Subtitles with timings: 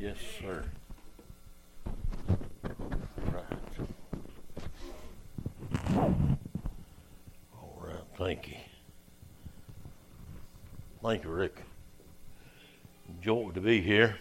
[0.00, 0.64] Yes, sir.
[3.30, 3.44] Right.
[7.52, 8.56] All right, thank you.
[11.02, 11.62] Thank you, Rick.
[13.20, 14.16] Joy to be here.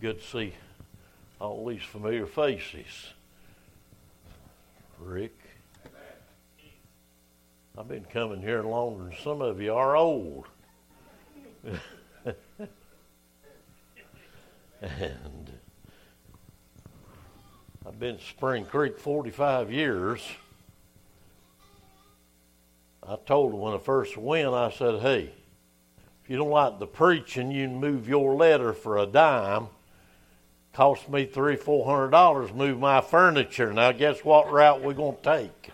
[0.00, 0.54] Good to see
[1.40, 3.08] all these familiar faces.
[5.00, 5.47] Rick.
[7.78, 10.46] I've been coming here longer than some of you are old.
[14.82, 15.52] and
[17.86, 20.26] I've been Spring Creek 45 years.
[23.06, 25.30] I told them when I first went, I said, hey,
[26.24, 29.68] if you don't like the preaching, you can move your letter for a dime.
[30.72, 33.72] Cost me three, four hundred dollars to move my furniture.
[33.72, 35.70] Now guess what route we're gonna take?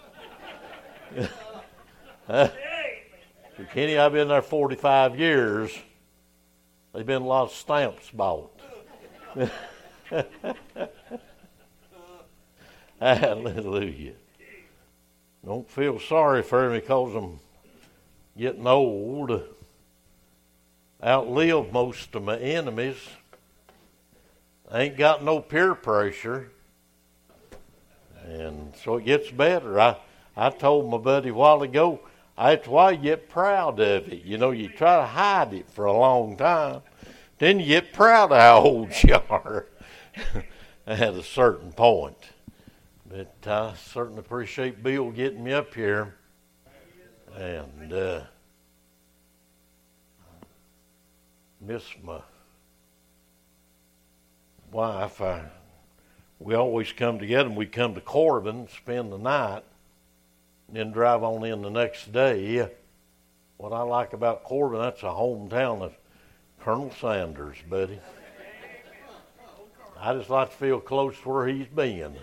[2.27, 2.49] huh?
[3.73, 5.77] Kenny, I've been there forty five years.
[6.93, 8.51] There's been a lot of stamps bought.
[13.01, 14.15] Hallelujah.
[15.45, 17.39] Don't feel sorry for me because I'm
[18.39, 19.43] getting old.
[21.03, 22.97] Outlived most of my enemies.
[24.73, 26.51] ain't got no peer pressure.
[28.27, 29.79] And so it gets better.
[29.79, 29.99] I,
[30.35, 32.01] I told my buddy a while ago,
[32.37, 34.25] that's why you get proud of it.
[34.25, 36.83] You know, you try to hide it for a long time.
[37.39, 39.67] Then you get proud of how old you are
[40.87, 42.17] at a certain point.
[43.09, 46.17] But I certainly appreciate Bill getting me up here.
[47.37, 48.21] And uh,
[51.61, 52.21] miss my
[54.73, 55.21] wife.
[55.21, 55.45] I,
[56.39, 59.65] we always come together and we come to Corbin, spend the night,
[60.69, 62.69] then drive on in the next day.
[63.57, 65.97] What I like about Corbin, that's a hometown of
[66.61, 68.01] Colonel Sanders, buddy.
[70.01, 72.17] I just like to feel close to where he's been.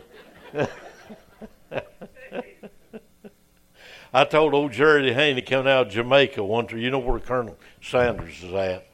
[4.14, 8.44] I told old Jerry Haney coming out of Jamaica one you know where Colonel Sanders
[8.44, 8.86] is at?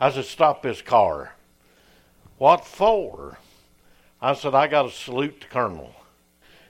[0.00, 1.34] I said, stop this car.
[2.38, 3.38] What for?
[4.20, 5.94] I said, I got to salute the Colonel.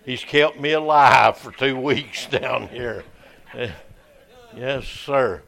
[0.04, 3.04] He's kept me alive for two weeks down here.
[4.56, 5.42] yes, sir.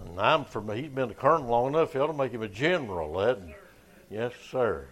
[0.00, 2.48] And I'm from, he's been a colonel long enough, he ought to make him a
[2.48, 3.14] general.
[3.14, 3.38] That,
[4.10, 4.86] yes, sir.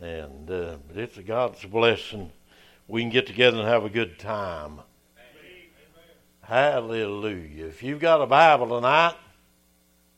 [0.00, 2.30] And uh, but it's a God's blessing.
[2.88, 4.80] We can get together and have a good time.
[6.42, 7.66] Hallelujah.
[7.66, 9.14] If you've got a Bible tonight,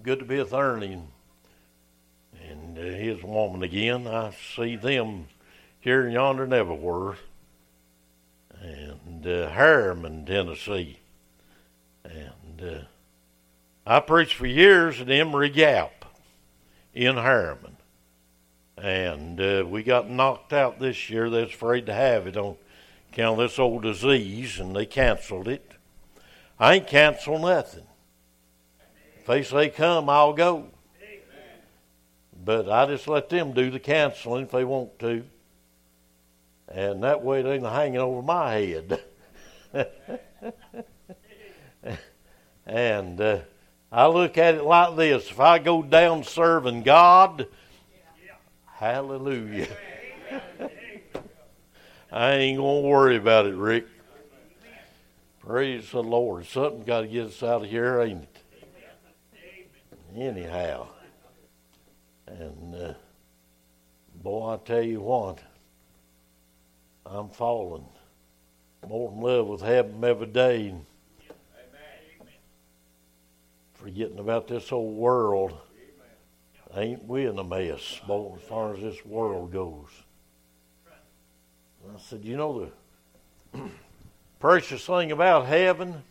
[0.03, 1.03] good to be a Ernie
[2.49, 4.07] and uh, his woman again.
[4.07, 5.27] I see them
[5.81, 7.17] here and yonder and everywhere.
[8.61, 11.01] And uh, Harriman, Tennessee.
[12.05, 12.85] And uh,
[13.87, 16.05] I preached for years at Emory Gap
[16.95, 17.77] in Harriman.
[18.77, 21.29] And uh, we got knocked out this year.
[21.29, 22.57] They was afraid to have it on
[23.13, 25.73] account of this old disease, and they canceled it.
[26.59, 27.85] I ain't cancel nothing.
[29.19, 30.67] If they say come, I'll go.
[32.43, 35.25] But I just let them do the canceling if they want to.
[36.71, 39.01] And that way they ain't hanging over my head.
[42.67, 43.41] and uh,
[43.91, 47.47] I look at it like this if I go down serving God,
[48.81, 49.69] Hallelujah.
[52.11, 53.87] I ain't going to worry about it, Rick.
[55.41, 56.47] Praise the Lord.
[56.47, 58.43] Something's got to get us out of here, ain't it?
[60.17, 60.89] Anyhow.
[62.27, 62.95] And, uh,
[64.15, 65.41] boy, I tell you what,
[67.07, 67.87] I'm falling
[68.89, 70.75] more in love with heaven every day.
[73.75, 75.57] Forgetting about this old world
[76.77, 79.89] ain't we in a mess, boy, as far as this world goes?
[80.95, 82.71] I said, you know
[83.53, 83.61] the
[84.39, 86.03] precious thing about heaven?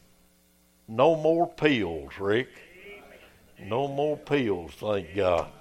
[0.88, 2.50] No more pills, Rick.
[3.62, 5.52] No more pills, thank God.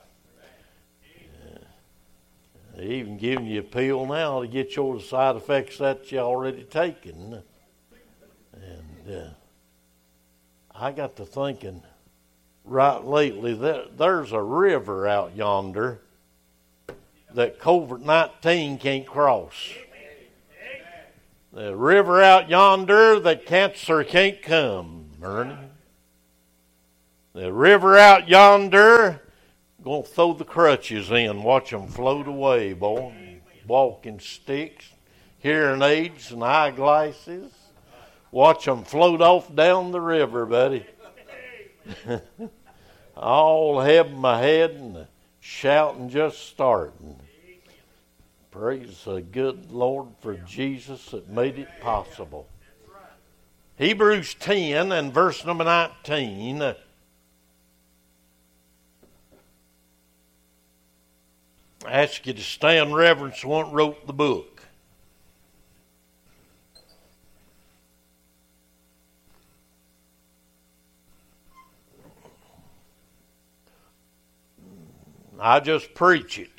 [2.78, 6.62] They even giving you a pill now to get your side effects that you already
[6.62, 7.42] taken.
[8.52, 9.30] And uh,
[10.72, 11.82] I got to thinking
[12.64, 16.02] right lately that there's a river out yonder
[17.34, 19.54] that COVID 19 can't cross.
[21.52, 25.56] The river out yonder that cancer can't come, Ernie.
[27.32, 29.20] The river out yonder,
[29.82, 33.40] going to throw the crutches in, watch them float away, boy.
[33.66, 34.86] Walking sticks,
[35.38, 37.52] hearing aids, and eyeglasses.
[38.30, 40.86] Watch them float off down the river, buddy.
[43.16, 45.06] all having my head and
[45.40, 47.20] shouting just starting.
[48.50, 52.48] Praise the good Lord for Jesus that made it possible.
[53.76, 56.62] Hebrews 10 and verse number 19.
[56.62, 56.74] Uh,
[61.86, 64.58] I ask you to stand reverence one wrote the book.
[75.40, 76.50] I just preach it.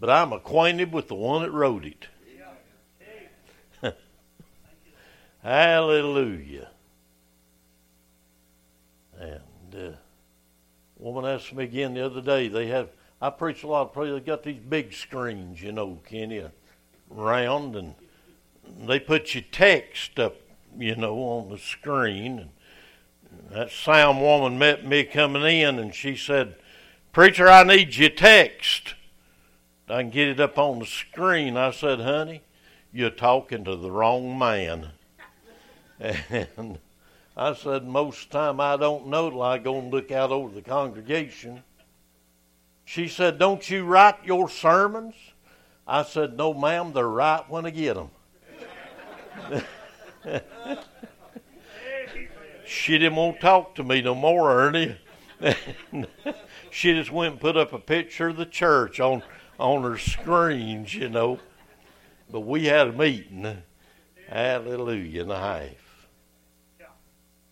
[0.00, 2.06] But I'm acquainted with the one that wrote it.
[5.42, 6.70] Hallelujah.
[9.18, 9.92] And uh,
[11.06, 12.48] woman asked me again the other day.
[12.48, 12.88] They have
[13.20, 13.96] I preach a lot.
[13.96, 16.44] Of, they got these big screens, you know, Kenny,
[17.08, 17.94] round, and
[18.86, 20.36] they put your text up,
[20.76, 22.50] you know, on the screen.
[23.30, 26.56] And that sound woman met me coming in, and she said,
[27.12, 28.94] "Preacher, I need your text.
[29.88, 32.42] I can get it up on the screen." I said, "Honey,
[32.92, 34.90] you're talking to the wrong man."
[35.98, 36.78] And
[37.36, 40.62] I said, most time I don't know till I go and look out over the
[40.62, 41.62] congregation.
[42.84, 45.14] She said, don't you write your sermons?
[45.86, 48.10] I said, no, ma'am, they're right when I get them.
[52.66, 54.96] she didn't want to talk to me no more, Ernie.
[56.70, 59.22] she just went and put up a picture of the church on
[59.58, 61.38] on her screens, you know.
[62.30, 63.62] But we had a meeting.
[64.28, 65.85] Hallelujah and a half.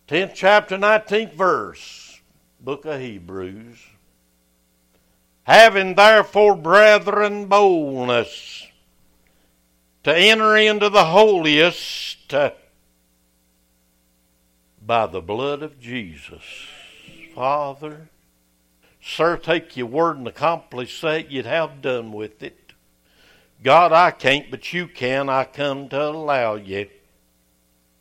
[0.07, 2.19] 10th chapter, 19th verse,
[2.59, 3.83] book of Hebrews.
[5.43, 8.67] Having therefore, brethren, boldness
[10.03, 12.51] to enter into the holiest uh,
[14.79, 16.43] by the blood of Jesus.
[17.33, 18.09] Father,
[19.01, 22.73] sir, take your word and accomplish that you'd have done with it.
[23.63, 25.29] God, I can't, but you can.
[25.29, 26.87] I come to allow you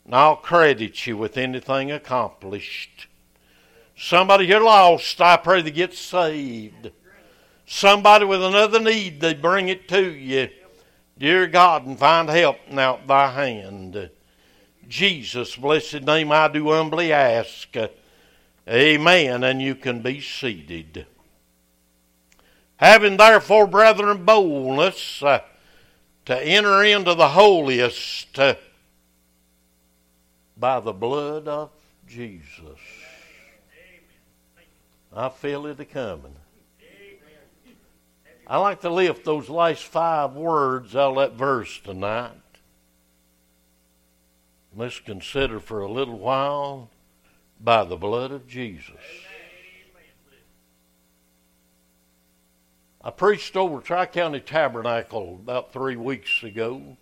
[0.05, 3.07] and I'll credit you with anything accomplished.
[3.97, 6.91] Somebody here lost, I pray they get saved.
[7.67, 10.51] Somebody with another need, they bring it to you.
[11.17, 14.11] Dear God, and find help now at thy hand.
[14.89, 17.75] Jesus, blessed name, I do humbly ask.
[18.69, 19.45] Amen.
[19.45, 21.07] And you can be seated.
[22.77, 25.41] Having therefore, brethren, boldness uh,
[26.27, 28.39] to enter into the holiest.
[28.39, 28.55] Uh,
[30.57, 31.71] by the blood of
[32.07, 32.79] Jesus.
[35.13, 36.37] I feel it a coming.
[38.47, 42.33] I like to lift those last five words out of that verse tonight.
[44.77, 46.91] Let's consider for a little while
[47.61, 49.01] by the blood of Jesus.
[53.01, 56.97] I preached over Tri County Tabernacle about three weeks ago.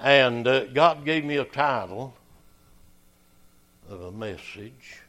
[0.00, 2.14] And uh, God gave me a title
[3.88, 5.00] of a message.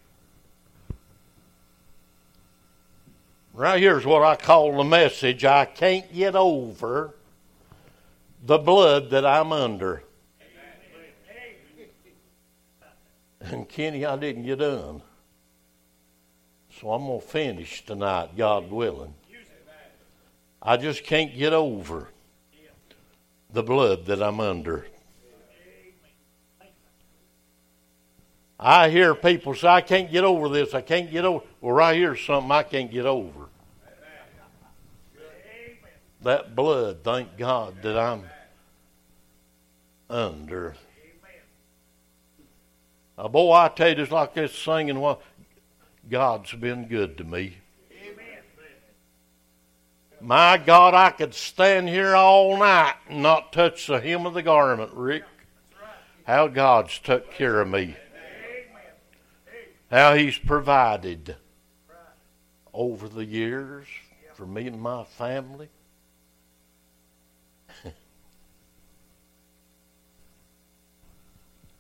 [3.53, 7.15] Right here's what I call the message I can't get over
[8.45, 10.03] the blood that I'm under.
[13.39, 15.01] And Kenny, I didn't get done.
[16.79, 19.13] So I'm going to finish tonight, God willing.
[20.61, 22.09] I just can't get over
[23.53, 24.85] the blood that I'm under.
[28.59, 30.75] I hear people say, I can't get over this.
[30.75, 31.43] I can't get over.
[31.61, 33.47] Well, right here's something I can't get over.
[36.21, 38.23] That blood, thank God that I'm
[40.07, 40.75] under.
[43.17, 45.21] A boy, I tell you, it's like this singing, well,
[46.09, 47.57] God's been good to me.
[50.21, 54.43] My God, I could stand here all night and not touch the hem of the
[54.43, 55.23] garment, Rick.
[56.25, 57.95] How God's took care of me.
[59.89, 61.35] How He's provided
[62.71, 63.87] over the years
[64.35, 65.69] for me and my family.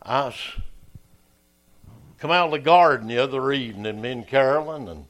[0.01, 0.35] I
[2.17, 5.05] come out of the garden the other evening, me and Carolyn, and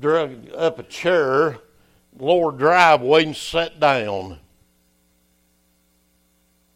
[0.00, 1.58] drug up a chair,
[2.18, 4.38] lower driveway, and sat down.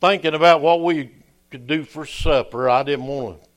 [0.00, 1.10] Thinking about what we
[1.50, 3.48] could do for supper, I didn't want to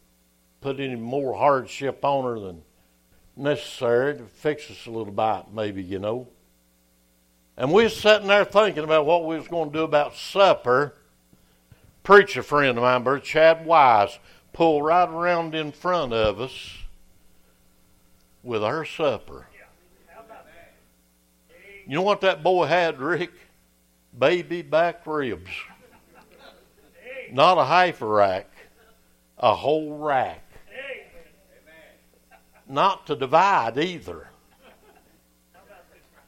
[0.61, 2.61] put any more hardship on her than
[3.35, 6.27] necessary to fix us a little bite, maybe, you know.
[7.57, 10.95] And we was sitting there thinking about what we was going to do about supper.
[12.03, 14.19] preacher friend of mine, Bert Chad Wise,
[14.53, 16.77] pulled right around in front of us
[18.43, 19.47] with our supper.
[21.87, 23.31] You know what that boy had, Rick?
[24.17, 25.51] Baby back ribs.
[27.31, 28.49] Not a half a rack,
[29.37, 30.41] a whole rack.
[32.67, 34.29] Not to divide either.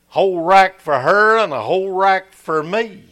[0.09, 3.03] Whole rack for her and a whole rack for me.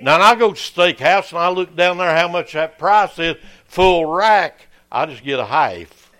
[0.00, 3.36] Now, I go to steakhouse and I look down there how much that price is,
[3.64, 4.68] full rack.
[4.92, 6.12] I just get a half.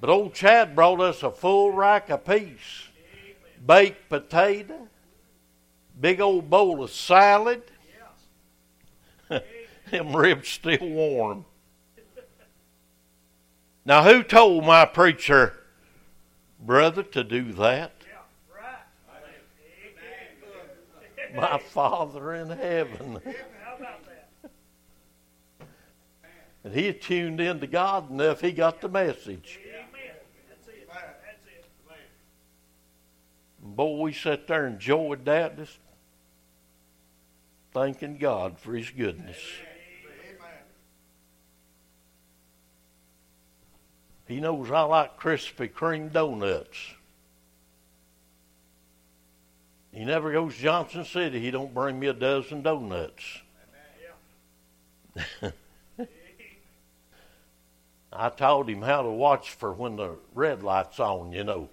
[0.00, 2.88] But old Chad brought us a full rack apiece
[3.64, 4.88] baked potato,
[6.00, 7.62] big old bowl of salad.
[9.90, 11.44] Them ribs still warm.
[13.84, 15.54] Now, who told my preacher,
[16.60, 17.92] brother, to do that?
[21.34, 23.20] My Father in heaven.
[26.62, 29.58] And he tuned in to God enough, he got the message.
[33.80, 35.78] Boy, we sat there and enjoyed that, just
[37.72, 39.38] thanking God for His goodness.
[44.28, 46.76] He knows I like Krispy Kreme donuts.
[49.92, 51.40] He never goes to Johnson City.
[51.40, 53.24] He don't bring me a dozen donuts.
[58.12, 61.70] I taught him how to watch for when the red light's on, you know.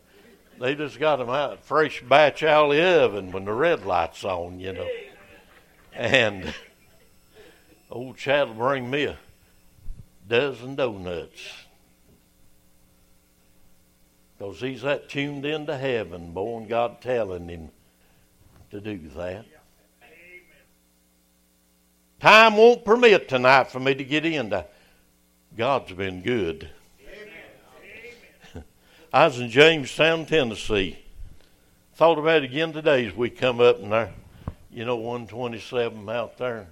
[0.60, 4.24] They just got them out fresh batch out of the oven when the red light's
[4.24, 4.88] on, you know.
[5.94, 6.54] And
[7.92, 9.18] old Chad will bring me a
[10.28, 11.52] dozen donuts.
[14.38, 17.70] Because he's that tuned into heaven, boy, and God telling him
[18.70, 19.46] to do that.
[22.20, 24.66] Time won't permit tonight for me to get into.
[25.56, 26.70] God's been good.
[29.14, 31.00] I was in Jamestown, Tennessee.
[31.94, 34.14] Thought about it again today as we come up and there,
[34.70, 36.68] you know, 127 out there.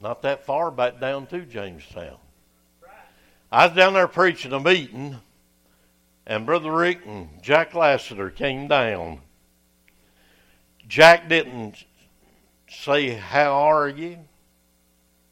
[0.00, 2.18] Not that far back down to Jamestown.
[3.50, 5.16] I was down there preaching a meeting,
[6.26, 9.20] and Brother Rick and Jack Lassiter came down.
[10.86, 11.82] Jack didn't
[12.68, 14.18] say, How are you?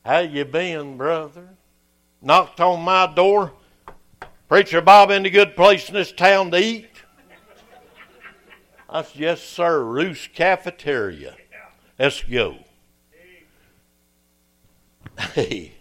[0.02, 1.47] How you been, brother?
[2.23, 3.52] Knocked on my door.
[4.52, 6.90] Preacher Bob, any good place in this town to eat?
[8.87, 11.37] I said, Yes, sir, Roost Cafeteria.
[11.99, 12.59] Let's go.
[15.32, 15.73] Hey,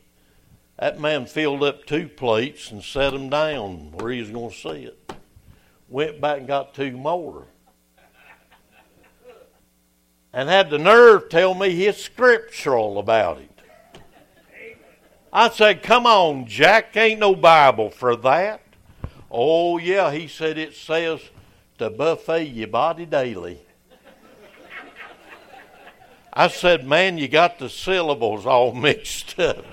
[0.80, 4.56] that man filled up two plates and set them down where he was going to
[4.56, 5.14] see it.
[5.90, 7.48] Went back and got two more.
[10.32, 13.52] And had the nerve tell me he's scriptural about it.
[15.34, 18.61] I said, Come on, Jack, ain't no Bible for that.
[19.32, 21.22] Oh, yeah, he said it says
[21.78, 23.60] to buffet your body daily.
[26.34, 29.66] I said, Man, you got the syllables all mixed up.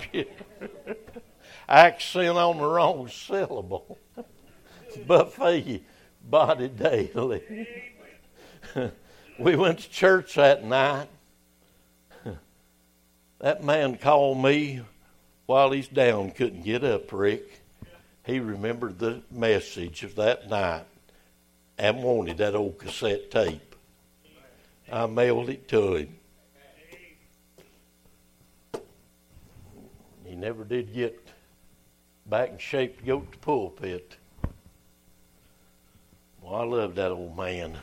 [1.68, 3.98] Accent on the wrong syllable.
[5.06, 5.80] buffet your
[6.22, 7.68] body daily.
[9.38, 11.08] we went to church that night.
[13.40, 14.82] That man called me
[15.46, 17.62] while he's down, couldn't get up, Rick.
[18.28, 20.84] He remembered the message of that night
[21.78, 23.74] and wanted that old cassette tape.
[24.92, 26.14] I mailed it to him.
[30.26, 31.26] He never did get
[32.26, 34.16] back in shape to go to the pulpit.
[36.42, 37.78] Well, I love that old man.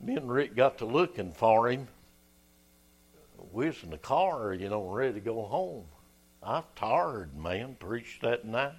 [0.00, 1.86] me and Rick got to looking for him
[3.56, 5.84] we was in the car, you know, ready to go home.
[6.46, 8.74] I tired, man, preached that night.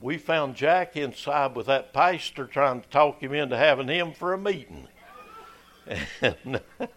[0.00, 4.32] We found Jack inside with that pastor trying to talk him into having him for
[4.32, 4.88] a meeting.
[6.22, 6.62] And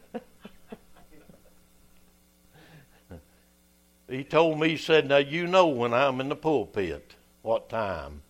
[4.09, 8.21] he told me, he said, Now you know when I'm in the pulpit, what time.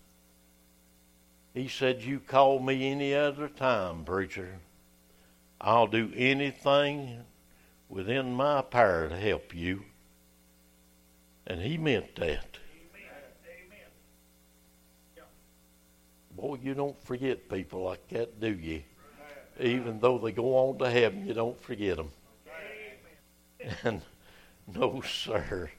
[1.54, 4.58] He said, You call me any other time, preacher.
[5.60, 7.26] I'll do anything
[7.90, 9.84] within my power to help you.
[11.52, 12.46] And he meant that.
[16.34, 18.84] Boy, you don't forget people like that, do you?
[19.60, 22.10] Even though they go on to heaven, you don't forget them.
[23.84, 24.02] And
[24.74, 25.70] no, sir.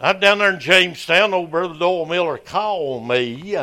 [0.00, 1.34] I'm down there in Jamestown.
[1.34, 3.54] Old brother Doyle Miller called me,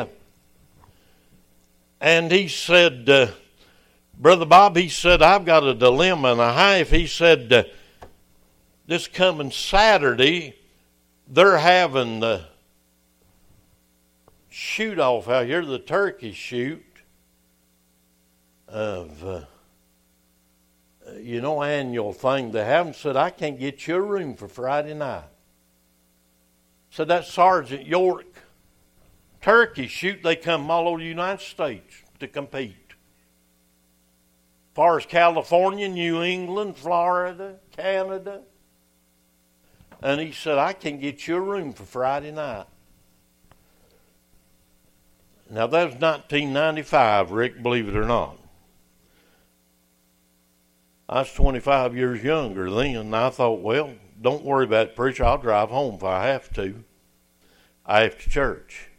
[2.00, 3.26] and he said, uh,
[4.16, 6.90] Brother Bob, he said, I've got a dilemma and a half.
[6.90, 7.64] He said, uh,
[8.90, 10.52] this coming Saturday,
[11.28, 12.44] they're having the
[14.48, 16.84] shoot off out here, the turkey shoot
[18.66, 19.42] of, uh,
[21.20, 22.86] you know, annual thing they have.
[22.86, 25.22] And said, I can't get you a room for Friday night.
[26.90, 28.42] So that Sergeant York
[29.40, 32.74] turkey shoot, they come all over the United States to compete
[34.74, 38.42] far as California, New England, Florida, Canada.
[40.02, 42.66] And he said, I can get you a room for Friday night.
[45.50, 48.38] Now, that was 1995, Rick, believe it or not.
[51.08, 53.90] I was 25 years younger then, and I thought, well,
[54.22, 55.24] don't worry about it, preacher.
[55.24, 56.84] I'll drive home if I have to.
[57.84, 58.90] I have to church.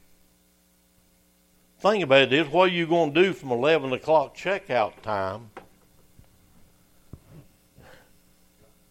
[1.80, 5.52] Thing about it is, what are you going to do from 11 o'clock checkout time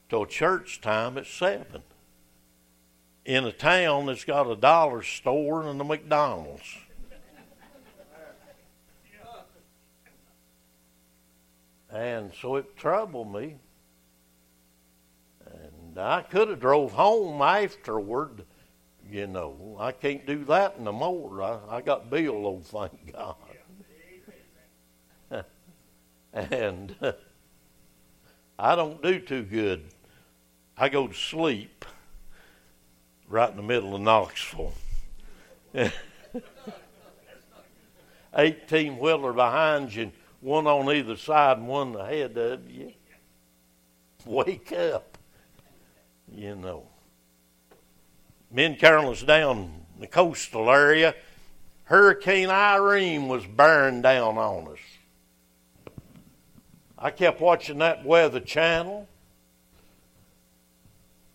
[0.09, 1.83] till church time at 7?
[3.31, 6.79] In a town that's got a dollar store and a McDonald's.
[11.93, 13.55] And so it troubled me.
[15.47, 18.43] And I could have drove home afterward
[19.09, 21.41] you know, I can't do that no more.
[21.41, 23.37] I, I got Bill, oh, thank God.
[26.33, 26.97] and
[28.59, 29.85] I don't do too good.
[30.77, 31.85] I go to sleep
[33.31, 34.75] right in the middle of Knoxville.
[38.37, 42.93] 18 wheeler behind you, one on either side and one ahead of you.
[44.27, 45.17] Wake up,
[46.31, 46.87] you know.
[48.51, 51.15] Me and Carolyn's down the coastal area.
[51.85, 54.79] Hurricane Irene was bearing down on us.
[56.99, 59.09] I kept watching that weather channel.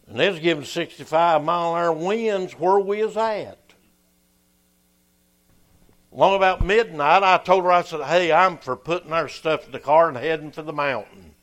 [0.08, 3.58] And they was giving 65 mile an hour winds where we was at.
[6.12, 9.72] Long about midnight, I told her, I said, hey, I'm for putting our stuff in
[9.74, 11.34] the car and heading for the mountain.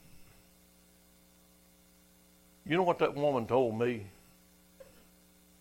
[2.64, 4.06] You know what that woman told me?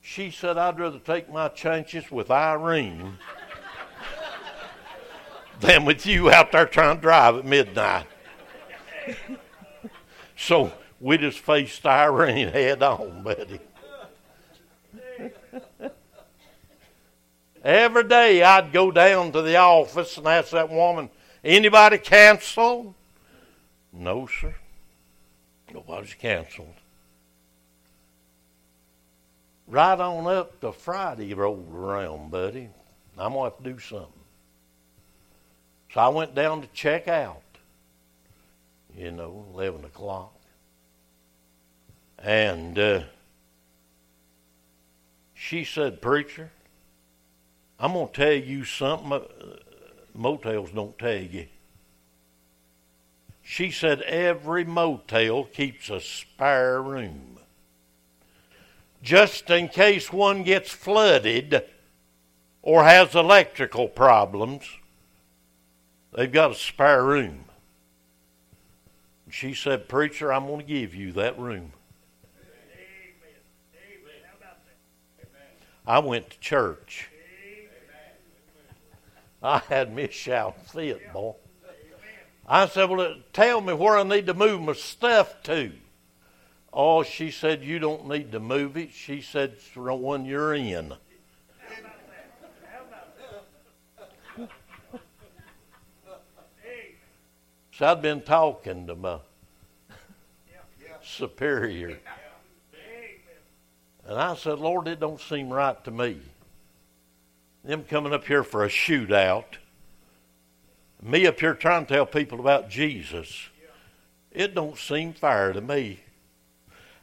[0.01, 3.17] She said, I'd rather take my chances with Irene
[5.59, 8.05] than with you out there trying to drive at midnight.
[10.37, 13.59] so we just faced Irene head on, buddy.
[17.63, 21.09] Every day I'd go down to the office and ask that woman,
[21.43, 22.93] anybody canceled?
[23.91, 24.55] No, sir.
[25.73, 26.75] Nobody's canceled
[29.71, 32.69] right on up to Friday rolled around, buddy.
[33.17, 34.07] I'm going to have to do something.
[35.93, 37.41] So I went down to check out,
[38.95, 40.33] you know, 11 o'clock.
[42.23, 43.01] And uh,
[45.33, 46.51] she said, Preacher,
[47.79, 49.21] I'm going to tell you something uh,
[50.13, 51.47] motels don't tell you.
[53.41, 57.31] She said, Every motel keeps a spare room
[59.01, 61.63] just in case one gets flooded
[62.61, 64.63] or has electrical problems.
[66.15, 67.45] They've got a spare room.
[69.29, 71.71] She said, Preacher, I'm going to give you that room.
[75.91, 77.09] I went to church.
[79.43, 81.33] I had me shouting fit, boy.
[82.47, 85.73] I said, Well, tell me where I need to move my stuff to.
[86.71, 88.93] Oh, she said, You don't need to move it.
[88.93, 90.93] She said, It's the one you're in.
[97.73, 99.17] So I'd been talking to my
[101.03, 101.99] superior.
[104.11, 106.19] And I said, Lord, it don't seem right to me.
[107.63, 109.45] Them coming up here for a shootout.
[111.01, 113.47] Me up here trying to tell people about Jesus.
[114.29, 116.01] It don't seem fair to me.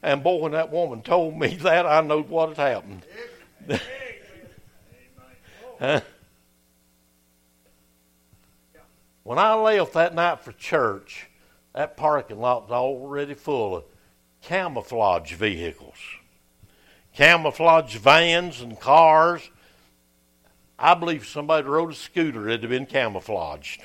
[0.03, 3.07] And boy, when that woman told me that, I know what had happened.
[9.23, 11.31] When I left that night for church,
[11.73, 13.85] that parking lot was already full of
[14.42, 15.97] camouflage vehicles,
[17.18, 19.50] camouflage vans and cars.
[20.78, 23.85] I believe somebody rode a scooter that had been camouflaged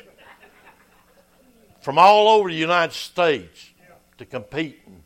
[1.82, 3.72] from all over the United States
[4.20, 5.02] to compete in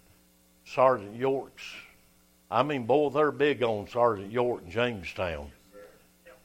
[0.65, 1.63] Sergeant York's.
[2.51, 5.49] I mean, boy, they're big on Sergeant York in Jamestown.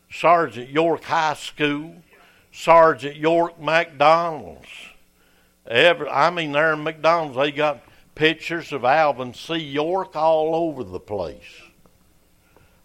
[0.09, 1.97] Sergeant York High School,
[2.53, 4.69] Sergeant York McDonald's.
[5.67, 7.83] Every, I mean, there in McDonald's, they got
[8.15, 9.57] pictures of Alvin C.
[9.57, 11.72] York all over the place.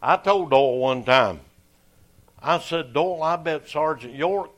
[0.02, 1.40] I told Doyle one time,
[2.42, 4.52] I said, Doyle, I bet Sergeant York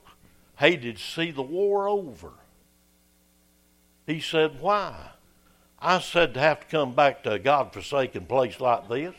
[0.57, 2.31] hated to see the war over.
[4.05, 5.11] He said, Why?
[5.79, 9.15] I said, To have to come back to a God forsaken place like this.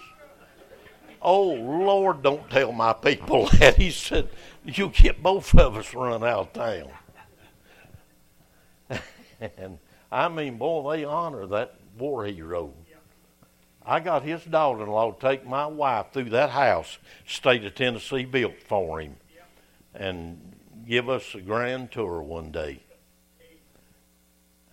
[1.22, 3.76] Oh, Lord, don't tell my people that.
[3.76, 4.28] He said,
[4.64, 6.90] You'll get both of us run out of town.
[9.56, 9.78] and
[10.12, 12.74] I mean, boy, they honor that war hero.
[13.90, 17.74] I got his daughter in law to take my wife through that house state of
[17.74, 19.16] Tennessee built for him
[19.92, 20.54] and
[20.86, 22.84] give us a grand tour one day.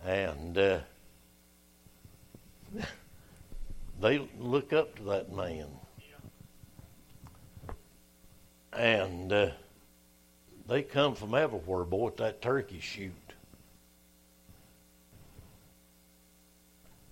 [0.04, 0.78] And uh,
[4.00, 5.66] they look up to that man.
[8.72, 9.50] And uh,
[10.68, 13.10] they come from everywhere, boy, at that turkey shoot.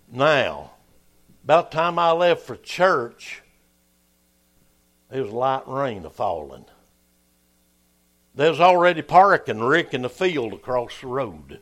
[0.09, 0.71] Now,
[1.47, 3.41] about the time I left for church,
[5.09, 6.65] there was light rain a falling.
[8.35, 11.61] There was already parking Rick in the field across the road.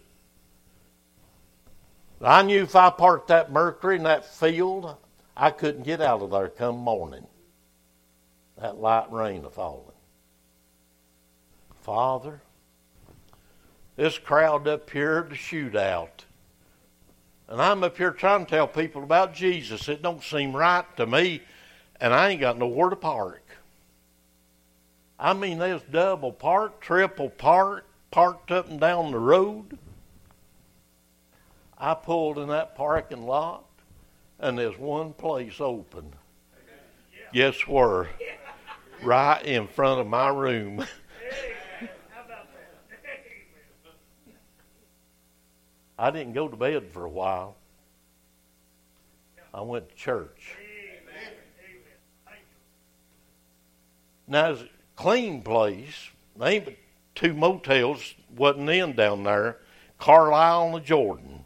[2.20, 4.98] I knew if I parked that Mercury in that field,
[5.38, 7.28] I couldn't get out of there come morning.
[8.60, 9.92] That light rain a falling.
[11.82, 12.42] Father,
[13.98, 16.25] this crowd up here to shoot out.
[17.48, 19.88] And I'm up here trying to tell people about Jesus.
[19.88, 21.42] It don't seem right to me,
[22.02, 23.44] and I ain't got nowhere to park.
[25.20, 29.78] I mean, there's double parked, triple parked, parked up and down the road.
[31.78, 33.66] I pulled in that parking lot,
[34.40, 36.14] and there's one place open.
[37.34, 38.10] Guess where?
[39.04, 40.86] Right in front of my room.
[45.98, 47.56] I didn't go to bed for a while.
[49.54, 50.56] I went to church.
[54.28, 56.10] Now, it's a clean place.
[56.36, 56.76] There ain't but
[57.14, 59.58] two motels wasn't in down there,
[59.98, 61.46] Carlisle and the Jordan.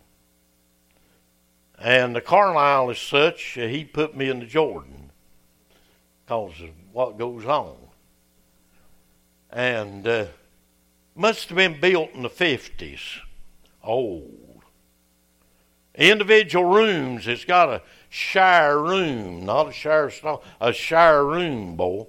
[1.77, 5.12] And the Carlisle is such, he put me in the Jordan
[6.25, 7.75] because of what goes on.
[9.51, 10.25] And uh,
[11.15, 13.19] must have been built in the 50s.
[13.83, 14.63] Old.
[15.95, 22.07] Individual rooms, it's got a shire room, not a shire stall, a shire room, boy.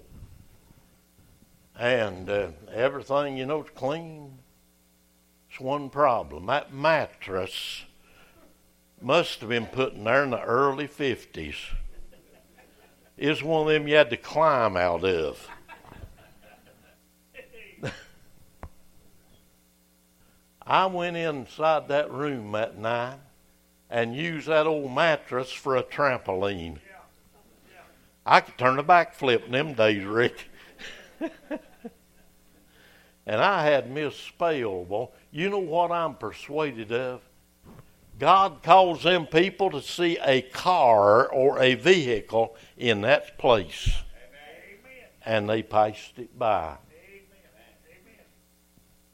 [1.79, 4.39] And uh, everything, you know, is clean.
[5.51, 6.47] It's one problem.
[6.47, 7.85] That mattress
[9.01, 11.57] must have been put in there in the early 50s.
[13.17, 15.49] It's one of them you had to climb out of.
[20.71, 23.19] I went inside that room that night
[23.91, 26.79] and used that old mattress for a trampoline.
[28.25, 30.49] I could turn a backflip in them days, Rick.
[33.27, 35.11] and I had Miss Spell.
[35.33, 37.21] You know what I'm persuaded of?
[38.21, 43.91] God calls them people to see a car or a vehicle in that place.
[45.27, 46.77] And they passed it by.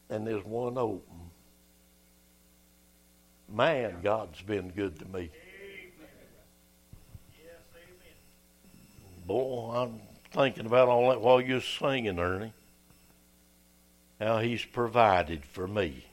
[0.07, 1.06] And there's one open.
[3.49, 5.29] Man, God's been good to me.
[9.25, 12.53] Boy, I'm thinking about all that while you're singing, Ernie.
[14.19, 16.05] How He's provided for me.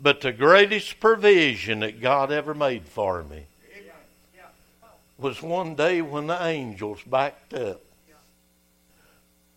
[0.00, 3.46] But the greatest provision that God ever made for me
[5.18, 7.82] was one day when the angels backed up.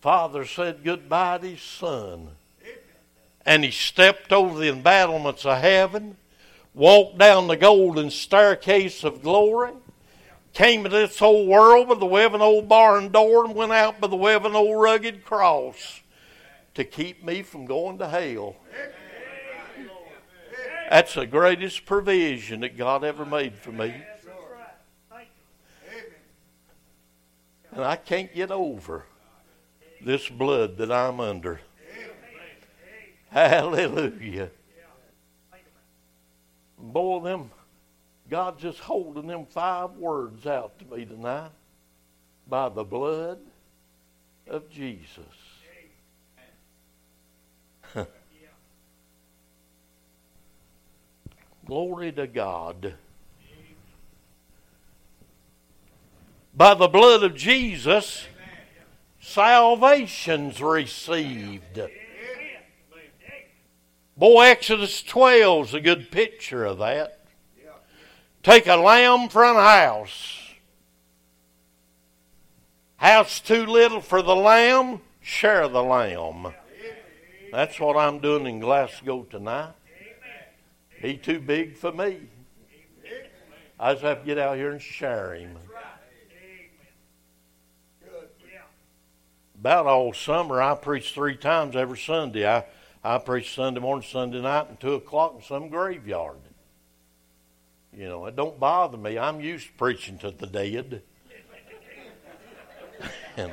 [0.02, 2.28] Father said goodbye to his son.
[3.46, 6.16] And he stepped over the embattlements of heaven,
[6.72, 9.72] walked down the golden staircase of glory,
[10.54, 13.72] came to this whole world by the way of an old barn door, and went
[13.72, 16.00] out by the way of an old rugged cross
[16.74, 18.56] to keep me from going to hell.
[20.90, 23.94] That's the greatest provision that God ever made for me.
[27.72, 29.04] And I can't get over
[30.00, 31.60] this blood that I'm under.
[33.34, 34.48] Hallelujah.
[36.78, 37.50] Boy, them
[38.30, 41.50] God just holding them five words out to me tonight.
[42.48, 43.40] By the blood
[44.46, 45.24] of Jesus.
[51.66, 52.94] Glory to God.
[56.56, 58.28] By the blood of Jesus,
[59.20, 61.80] salvation's received.
[64.16, 67.26] Boy, Exodus 12 is a good picture of that.
[68.44, 70.40] Take a lamb from a house.
[72.96, 76.54] House too little for the lamb, share the lamb.
[77.50, 79.72] That's what I'm doing in Glasgow tonight.
[81.00, 82.20] He too big for me.
[83.80, 85.56] I just have to get out here and share him.
[89.58, 92.46] About all summer, I preach three times every Sunday.
[92.46, 92.64] I,
[93.04, 96.38] I preach Sunday morning, Sunday night, and 2 o'clock in some graveyard.
[97.92, 99.18] You know, it don't bother me.
[99.18, 101.02] I'm used to preaching to the dead.
[103.36, 103.52] and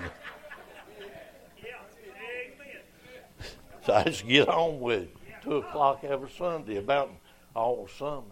[3.85, 5.15] so I just get on with it.
[5.43, 7.11] 2 o'clock every Sunday, about
[7.53, 8.23] all summer.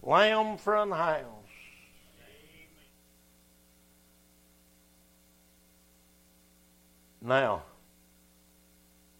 [0.00, 1.24] Lamb from the house.
[7.20, 7.62] Now,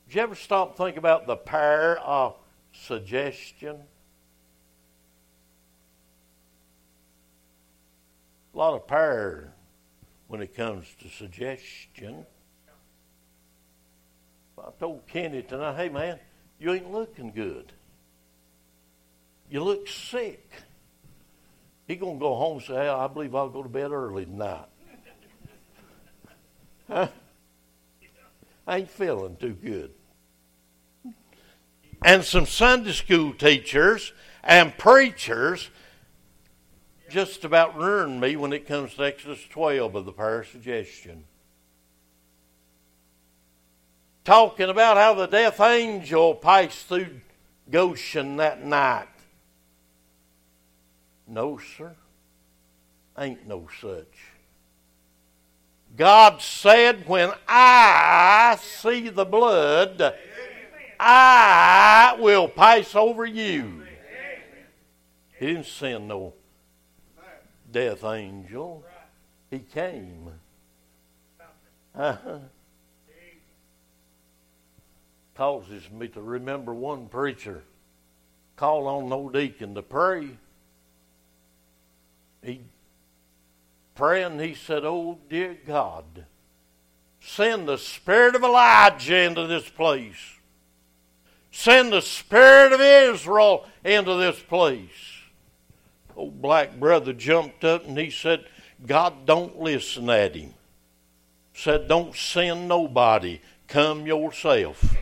[0.09, 2.35] did you ever stop and think about the power of
[2.73, 3.77] suggestion?
[8.55, 9.53] A lot of power
[10.29, 12.25] when it comes to suggestion.
[14.59, 16.19] I told Kenny tonight, hey man,
[16.59, 17.71] you ain't looking good.
[19.51, 20.51] You look sick.
[21.87, 24.65] He gonna go home and say, hey, I believe I'll go to bed early tonight.
[26.89, 27.09] Huh?
[28.67, 29.93] I ain't feeling too good.
[32.05, 34.13] And some Sunday school teachers
[34.45, 35.71] and preachers
[37.09, 41.25] just about ruined me when it comes to Exodus 12 of the prayer suggestion.
[44.25, 47.21] Talking about how the death angel passed through
[47.71, 49.09] Goshen that night.
[51.27, 51.95] No, sir.
[53.19, 54.07] Ain't no such.
[55.97, 60.15] God said, When I see the blood,
[60.99, 63.83] I will pass over you.
[65.39, 66.35] He didn't send no
[67.71, 68.85] death angel.
[69.51, 70.31] He came.
[71.95, 72.39] Uh-huh.
[75.35, 77.63] Causes me to remember one preacher
[78.57, 80.31] called on no deacon to pray.
[82.43, 82.63] He
[83.95, 86.25] praying, he said, Oh, dear God,
[87.21, 90.38] send the spirit of Elijah into this place.
[91.51, 94.91] Send the spirit of Israel into this place.
[96.17, 98.45] Old black brother jumped up and he said,
[98.87, 100.55] God don't listen at him.
[101.55, 103.41] Said, Don't send nobody.
[103.67, 104.97] Come yourself.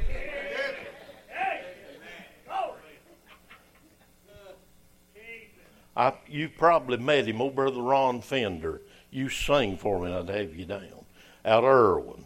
[5.96, 8.82] I, you probably met him, old brother Ron Fender.
[9.10, 11.06] You sing for me, and I'd have you down.
[11.44, 12.25] Out of Erwin.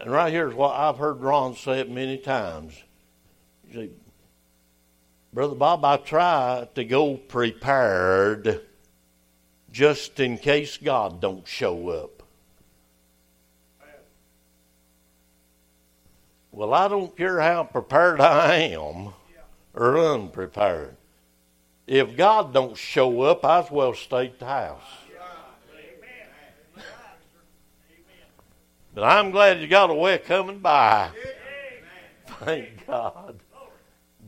[0.00, 2.74] And right here's what I've heard Ron say it many times.
[3.68, 3.90] You say,
[5.32, 8.62] Brother Bob, I try to go prepared
[9.70, 12.22] just in case God don't show up.
[16.50, 19.12] Well, I don't care how prepared I am
[19.74, 20.96] or unprepared.
[21.86, 24.99] If God don't show up, I as well stay at the house.
[29.00, 31.08] But I'm glad you got a way of coming by.
[32.44, 33.40] Thank God.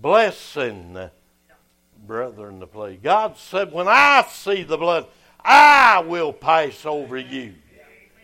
[0.01, 2.99] Blessing in the place.
[3.03, 5.09] God said, When I see the blood,
[5.45, 7.53] I will pass over you.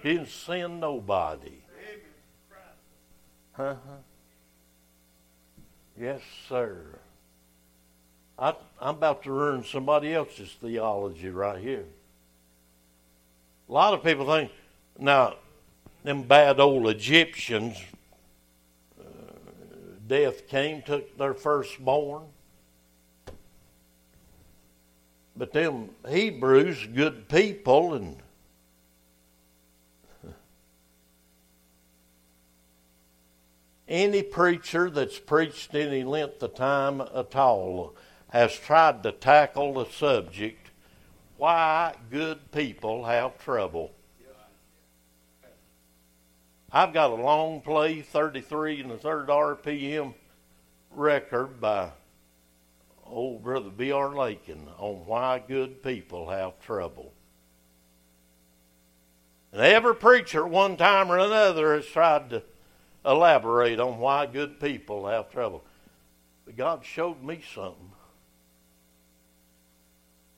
[0.03, 1.53] He didn't send nobody.
[3.59, 3.75] Uh-huh.
[6.01, 6.81] Yes, sir.
[8.39, 11.85] I, I'm about to ruin somebody else's theology right here.
[13.69, 14.51] A lot of people think,
[14.99, 15.35] now,
[16.09, 17.77] them bad old Egyptians,
[18.99, 19.05] uh,
[20.07, 22.23] death came, took their firstborn.
[25.37, 28.17] But them Hebrews, good people, and
[33.87, 37.95] any preacher that's preached any length of time at all
[38.31, 40.71] has tried to tackle the subject
[41.37, 43.93] why good people have trouble.
[46.71, 50.15] I've got a long play, 33 and the third RPM
[50.91, 51.93] record by
[53.07, 54.15] old brother B.R.
[54.15, 57.13] Lakin on why good people have trouble.
[59.53, 62.43] And every preacher, one time or another, has tried to
[63.05, 65.65] elaborate on why good people have trouble.
[66.45, 67.93] But God showed me something.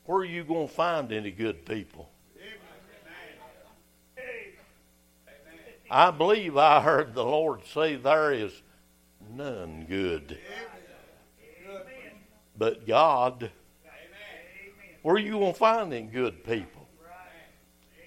[0.05, 2.10] Where are you going to find any good people?
[5.91, 8.53] I believe I heard the Lord say there is
[9.35, 10.39] none good.
[12.57, 13.51] But God,
[15.03, 16.87] where are you gonna find them good people?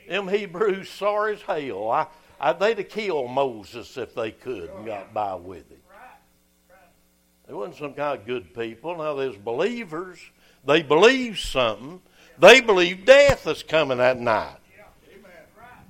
[0.08, 1.90] Them Hebrews sorry as hell.
[1.90, 2.08] I,
[2.40, 5.84] I, they'd have killed Moses if they could and got by with it.
[7.48, 8.98] They wasn't some kind of good people.
[8.98, 10.20] Now there's believers.
[10.66, 12.02] They believe something.
[12.38, 14.58] They believe death is coming that night.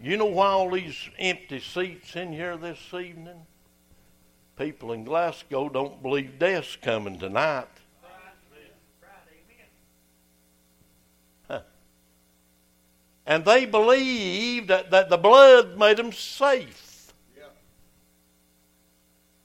[0.04, 3.40] You know why all these empty seats in here this evening?
[4.58, 7.68] People in Glasgow don't believe death's coming tonight.
[13.26, 17.14] And they believed that, that the blood made them safe.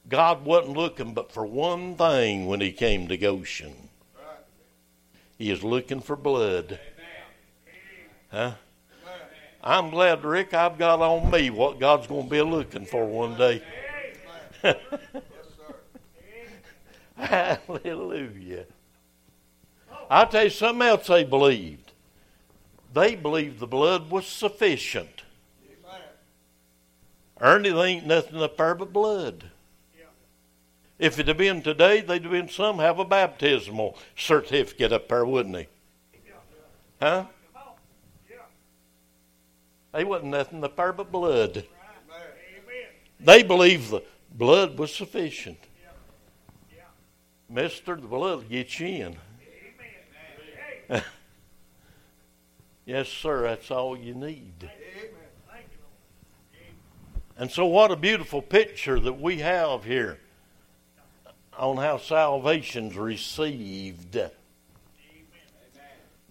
[0.09, 3.89] God wasn't looking but for one thing when he came to Goshen.
[5.37, 6.81] He is looking for blood.
[8.33, 8.55] Huh?
[9.63, 13.37] I'm glad, Rick, I've got on me what God's going to be looking for one
[13.37, 13.63] day.
[17.17, 18.65] Hallelujah.
[20.11, 21.93] I'll tell you something else they believed.
[22.95, 25.23] They believed the blood was sufficient.
[27.41, 29.51] Ernie, there ain't nothing up there but blood.
[30.99, 35.25] If it had been today, they'd have been some have a baptismal certificate up there,
[35.25, 35.69] wouldn't they?
[37.01, 37.27] Huh?
[39.93, 41.67] They wasn't nothing up there but blood.
[43.21, 45.59] They believed the blood was sufficient.
[47.49, 49.17] Mister, the blood gets you in.
[52.87, 54.71] yes, sir, that's all you need.
[57.39, 60.19] And so, what a beautiful picture that we have here
[61.57, 64.19] on how salvation's received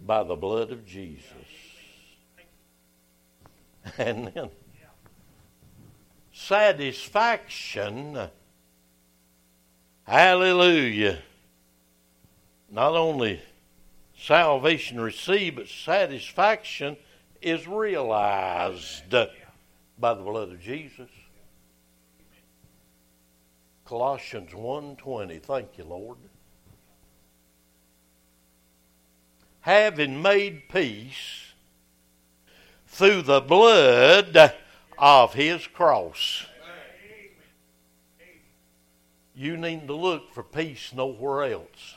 [0.06, 1.47] by the blood of Jesus.
[3.97, 4.50] And then
[6.34, 8.30] satisfaction,
[10.04, 11.19] hallelujah,
[12.69, 13.41] not only
[14.17, 16.97] salvation received, but satisfaction
[17.41, 21.10] is realized by the blood of Jesus.
[23.86, 25.41] Colossians 1:20.
[25.41, 26.17] Thank you, Lord.
[29.62, 31.47] Having made peace
[32.98, 34.54] through the blood
[34.98, 36.48] of his cross.
[39.36, 41.96] You need to look for peace nowhere else.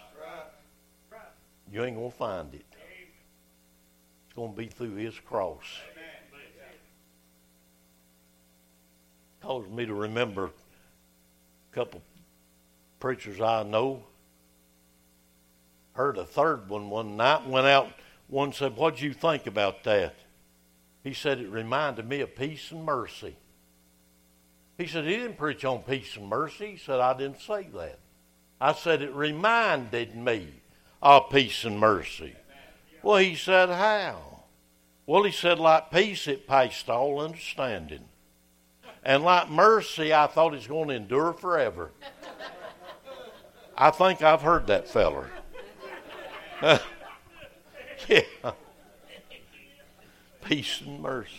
[1.73, 2.67] You ain't going to find it.
[4.27, 5.65] It's going to be through his cross.
[9.41, 12.03] Caused me to remember a couple
[12.99, 14.05] preachers I know
[15.93, 17.47] heard a third one one night.
[17.47, 17.89] Went out.
[18.29, 20.15] One said, "What'd you think about that?"
[21.03, 23.37] He said, "It reminded me of peace and mercy."
[24.77, 27.99] He said, "He didn't preach on peace and mercy." He said, "I didn't say that."
[28.61, 30.63] I said, "It reminded me
[31.03, 32.37] of peace and mercy."
[33.03, 34.45] Well, he said, "How?"
[35.07, 38.09] Well, he said, "Like peace, it passed all understanding."
[39.03, 41.93] And like mercy, I thought it's going to endure forever.
[43.77, 45.31] I think I've heard that feller.
[48.09, 48.21] yeah.
[50.51, 51.31] Peace and mercy.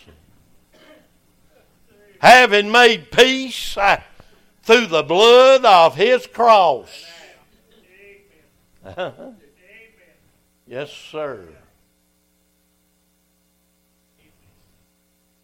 [2.18, 4.00] Having made peace uh,
[4.62, 6.88] through the blood of his cross.
[10.66, 11.46] yes, sir.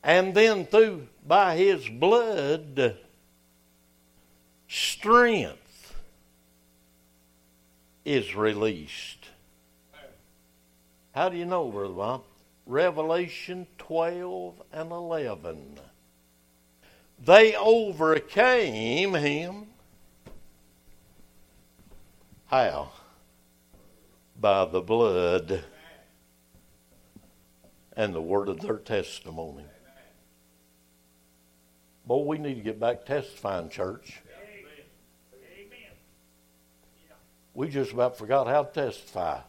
[0.02, 2.96] And then through by his blood
[4.66, 5.94] strength
[8.07, 9.28] is released.
[11.14, 12.22] How do you know, Brother Bob?
[12.68, 15.81] Revelation 12 and 11.
[17.18, 19.68] They overcame him.
[22.46, 22.90] How?
[24.38, 25.64] By the blood
[27.96, 29.64] and the word of their testimony.
[32.05, 34.20] Boy, we need to get back testifying, church.
[37.55, 39.40] We just about forgot how to testify.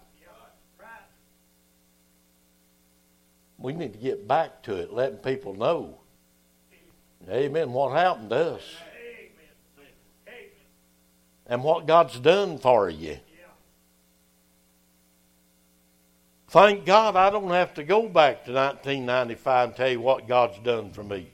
[3.59, 5.99] We need to get back to it, letting people know.
[7.29, 7.73] Amen.
[7.73, 8.63] What happened to us.
[11.45, 13.17] And what God's done for you.
[16.49, 20.57] Thank God I don't have to go back to 1995 and tell you what God's
[20.59, 21.31] done for me.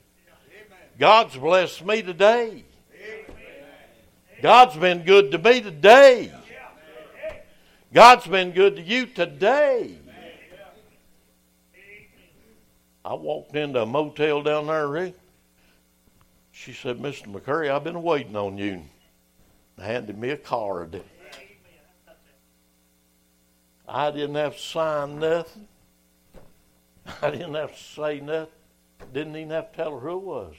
[0.98, 2.64] God's blessed me today.
[4.42, 6.34] God's been good to me today.
[7.94, 9.98] God's been good to you today.
[13.06, 15.14] I walked into a motel down there, Rick.
[16.52, 17.28] She said, Mr.
[17.28, 18.82] McCurry, I've been waiting on you.
[19.78, 21.04] and handed me a card.
[23.88, 25.68] I didn't have to sign nothing.
[27.22, 28.52] I didn't have to say nothing.
[29.14, 30.56] Didn't even have to tell her who it was.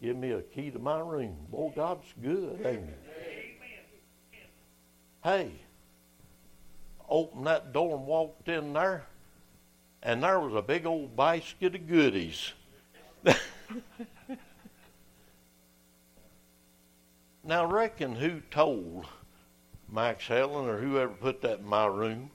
[0.00, 1.36] Give me a key to my room.
[1.50, 4.38] Boy, God's good, ain't he?
[5.22, 5.50] Hey,
[7.10, 9.04] opened that door and walked in there,
[10.02, 12.52] and there was a big old basket of goodies.
[17.44, 19.06] now, reckon who told
[19.90, 22.30] Max Helen or whoever put that in my room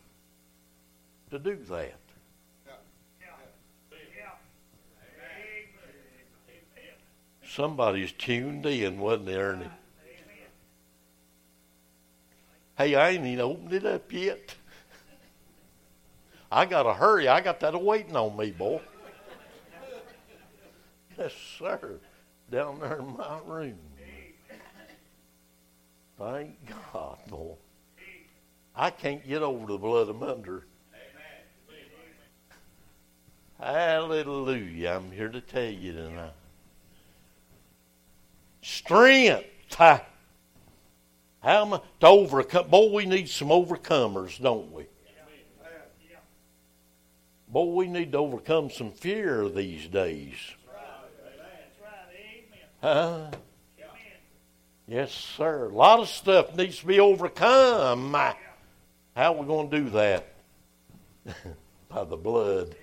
[1.31, 1.95] to do that?
[7.47, 9.69] Somebody's tuned in, wasn't there, Ernie?
[12.77, 14.55] Hey, I ain't even opened it up yet.
[16.55, 17.27] I got to hurry.
[17.27, 18.79] I got that waiting on me, boy.
[21.17, 21.99] Yes, sir.
[22.49, 23.77] Down there in my room.
[26.17, 26.55] Thank
[26.93, 27.55] God, boy.
[28.73, 30.65] I can't get over the blood of under.
[33.59, 34.91] Hallelujah.
[34.91, 36.31] I'm here to tell you tonight.
[38.61, 39.45] Strength.
[39.77, 40.05] How
[41.43, 42.69] am I to overcome?
[42.69, 44.85] Boy, we need some overcomers, don't we?
[47.55, 50.35] Boy, we need to overcome some fear these days.
[52.81, 53.31] Huh?
[54.89, 55.69] Yes, sir.
[55.69, 58.11] A lot of stuff needs to be overcome.
[58.11, 58.35] How
[59.15, 60.27] are we going to do that?
[61.87, 62.75] By the blood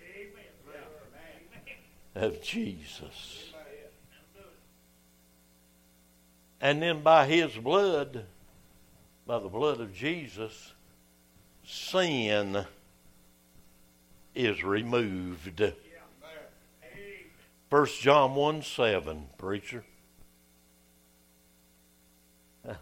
[2.14, 3.52] of Jesus.
[6.62, 8.24] And then by his blood,
[9.26, 10.72] by the blood of Jesus,
[11.62, 12.64] sin
[14.34, 15.62] is removed.
[17.70, 19.84] First John 1 7, preacher.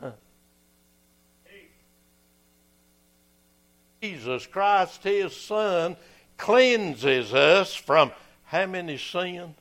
[4.03, 5.96] Jesus Christ, his Son,
[6.36, 8.12] cleanses us from
[8.44, 9.55] how many sins?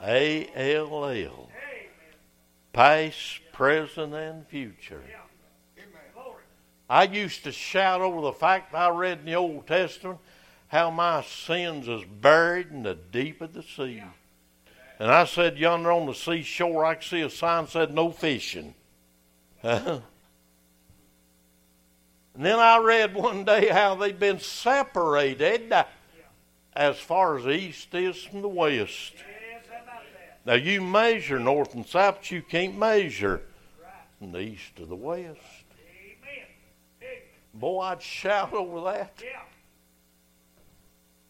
[0.00, 1.48] A L L.
[2.72, 5.02] Past, present, and future.
[6.88, 10.18] I used to shout over the fact I read in the Old Testament
[10.68, 14.02] how my sins is buried in the deep of the sea.
[14.98, 18.74] And I said, yonder on the seashore, I could see a sign said no fishing.
[22.38, 25.74] And then I read one day how they've been separated
[26.72, 29.12] as far as the east is from the west.
[30.46, 33.42] Now you measure north and south, but you can't measure
[34.20, 35.40] from the east to the west.
[37.52, 39.20] Boy, I'd shout over that.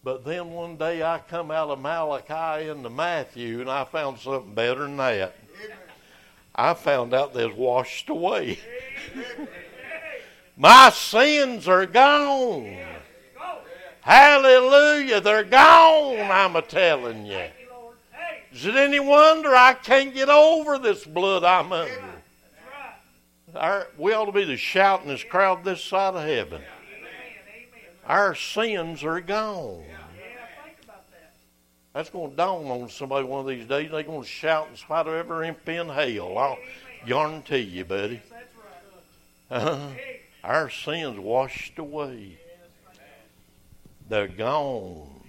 [0.03, 4.53] But then one day I come out of Malachi into Matthew and I found something
[4.53, 5.35] better than that.
[6.55, 8.59] I found out they're washed away.
[10.57, 12.77] My sins are gone.
[14.01, 17.45] Hallelujah, they're gone, I'm a telling you.
[18.51, 22.15] Is it any wonder I can't get over this blood I'm under?
[23.55, 26.61] Our, we ought to be the shoutingest crowd this side of heaven.
[28.09, 29.83] Our sins are gone.
[31.93, 33.91] That's going to dawn on somebody one of these days.
[33.91, 36.37] They're going to shout in spite of every imp in hell.
[36.37, 36.57] I'll
[37.05, 38.21] guarantee you, buddy.
[39.51, 39.91] Uh,
[40.43, 42.39] our sins washed away.
[44.07, 45.21] They're gone.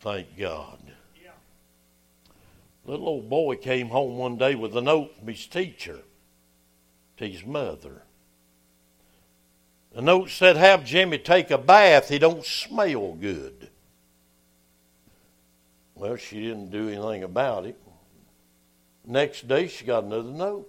[0.00, 0.78] Thank God.
[2.84, 6.00] Little old boy came home one day with a note from his teacher
[7.18, 8.02] to his mother.
[9.94, 12.08] The note said, Have Jimmy take a bath.
[12.08, 13.68] He don't smell good.
[15.94, 17.78] Well, she didn't do anything about it.
[19.04, 20.68] Next day, she got another note.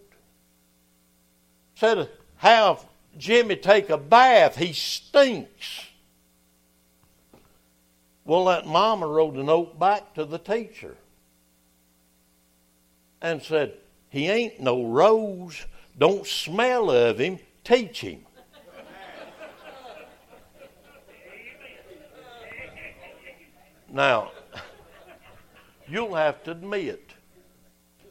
[1.76, 2.86] Said, Have
[3.18, 4.58] Jimmy take a bath.
[4.58, 5.88] He stinks.
[8.26, 10.96] Well, that mama wrote a note back to the teacher
[13.22, 13.74] and said,
[14.10, 15.66] He ain't no rose.
[15.98, 17.40] Don't smell of him.
[17.64, 18.26] Teach him.
[23.94, 24.32] Now,
[25.88, 27.14] you'll have to admit,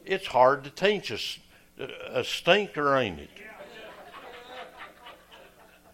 [0.05, 3.29] it's hard to teach a, a stinker, ain't it?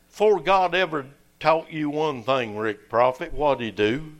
[0.07, 1.07] Before God ever
[1.39, 4.13] taught you one thing, Rick Prophet, what'd he do?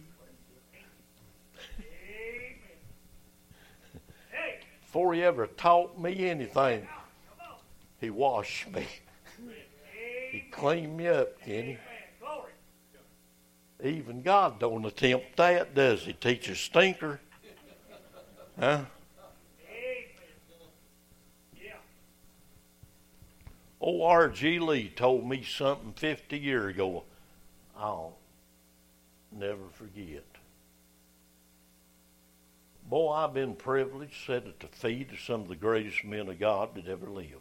[4.82, 6.88] Before he ever taught me anything,
[8.02, 8.88] he washed me.
[10.32, 11.78] He cleaned me up, Kenny.
[13.84, 16.14] Even God don't attempt that, does he?
[16.14, 17.20] Teach a stinker.
[18.60, 18.82] Huh?
[23.82, 24.60] Old R.G.
[24.60, 27.04] Lee told me something 50 years ago
[27.78, 28.18] I'll
[29.32, 30.26] never forget.
[32.90, 36.40] Boy, I've been privileged, sat at the feet of some of the greatest men of
[36.40, 37.36] God that ever lived.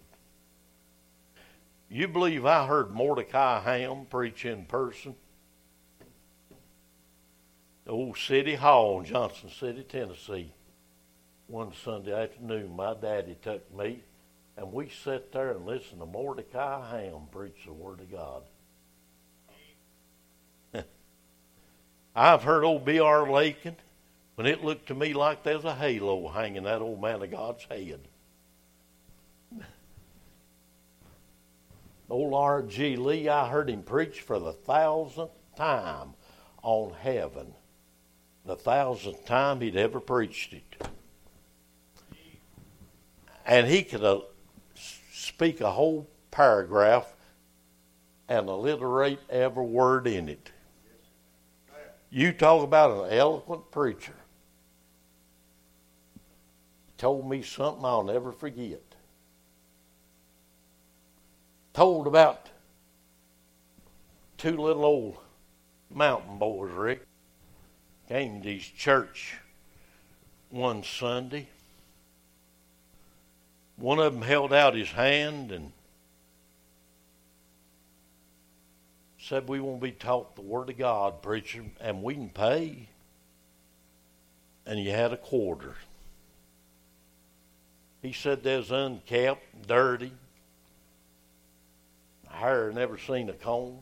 [1.91, 5.17] You believe I heard Mordecai Ham preach in person?
[7.89, 10.53] The old City Hall in Johnson City, Tennessee.
[11.47, 14.03] One Sunday afternoon, my daddy took me,
[14.59, 18.43] and we sat there and listened to Mordecai Ham preach the Word of God.
[22.15, 23.31] I've heard old B.R.
[23.31, 23.77] Lakin
[24.35, 27.65] when it looked to me like there's a halo hanging that old man of God's
[27.65, 28.01] head.
[32.11, 32.97] Old R.G.
[32.97, 36.13] Lee, I heard him preach for the thousandth time
[36.63, 37.55] on heaven.
[38.49, 40.89] The thousandth time he'd ever preached it.
[43.45, 44.21] And he could uh,
[45.13, 47.13] speak a whole paragraph
[48.27, 50.51] and alliterate every word in it.
[52.09, 54.17] You talk about an eloquent preacher.
[56.97, 58.81] Told me something I'll never forget.
[61.75, 62.49] Told about
[64.39, 65.19] two little old
[65.91, 67.08] mountain boys, Rick,
[68.09, 69.37] came to his church
[70.51, 71.47] one Sunday.
[73.77, 75.73] One of them held out his hand and
[79.21, 82.89] said, We want to be taught the Word of God, preacher, and we can pay.
[84.67, 85.75] And he had a quarter.
[88.03, 90.13] He said there's unkept, dirty,
[92.39, 93.79] hair never seen a comb.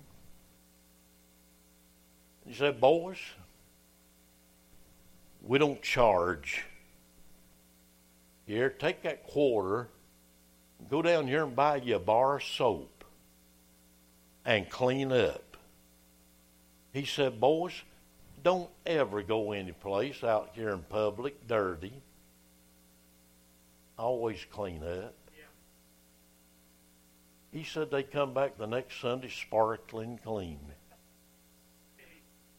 [2.47, 3.19] He said, Boys,
[5.47, 6.65] we don't charge.
[8.47, 9.89] Here, take that quarter,
[10.91, 13.05] go down here and buy you a bar of soap
[14.45, 15.57] and clean up.
[16.93, 17.83] He said, Boys,
[18.43, 21.93] don't ever go any place out here in public dirty.
[23.99, 25.15] Always clean up.
[27.53, 30.61] He said they come back the next Sunday sparkling clean.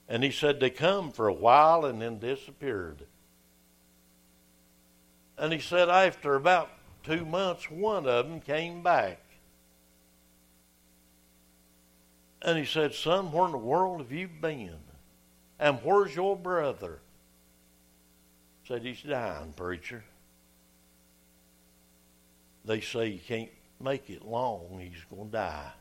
[0.10, 3.04] And he said they come for a while and then disappeared.
[5.38, 6.70] And he said after about
[7.04, 9.20] two months, one of them came back.
[12.42, 14.78] And he said, Son, where in the world have you been?
[15.60, 17.00] And where's your brother?
[18.68, 20.04] Said, He's dying, preacher.
[22.64, 23.50] They say you can't
[23.80, 25.72] make it long, he's going to die.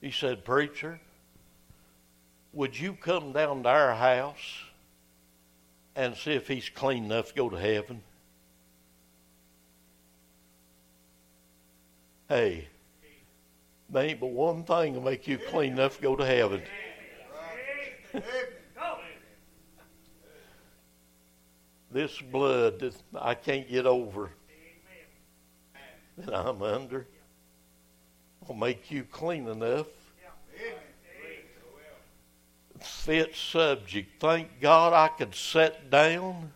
[0.00, 1.00] He said, Preacher,
[2.54, 4.62] would you come down to our house
[5.96, 8.00] and see if he's clean enough to go to heaven?
[12.28, 12.68] Hey,
[13.90, 16.62] there ain't but one thing to make you clean enough to go to heaven.
[21.90, 24.30] this blood that I can't get over
[26.18, 27.06] that I'm under
[28.46, 29.86] will make you clean enough.
[32.84, 34.20] Fit subject.
[34.20, 36.52] Thank God I could sit down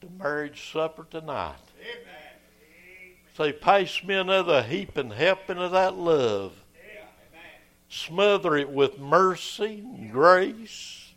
[0.00, 1.54] to marriage supper tonight.
[3.36, 6.52] Say, pass me another heaping helping of that love.
[7.88, 11.12] Smother it with mercy and grace.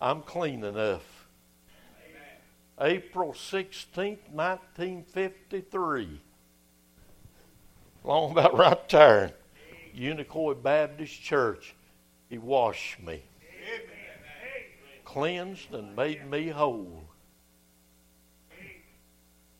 [0.00, 1.26] I'm clean enough.
[2.80, 6.20] April 16th, 1953.
[8.04, 9.32] Long about right there.
[9.96, 11.74] Unicoi Baptist Church.
[12.28, 13.22] He washed me,
[15.04, 17.02] cleansed, and made me whole.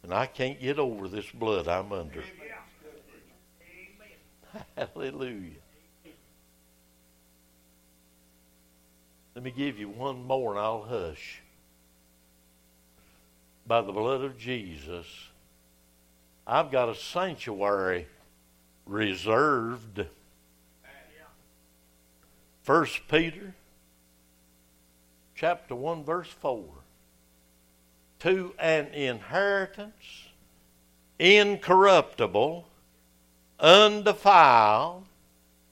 [0.03, 2.23] And I can't get over this blood I'm under.
[4.77, 5.51] Hallelujah.
[9.35, 11.43] Let me give you one more and I'll hush.
[13.67, 15.07] By the blood of Jesus,
[16.47, 18.07] I've got a sanctuary
[18.87, 20.07] reserved.
[22.67, 23.55] First Peter
[25.37, 26.65] chapter 1 verse 4
[28.19, 30.25] to an inheritance
[31.17, 32.67] incorruptible,
[33.61, 35.05] undefiled,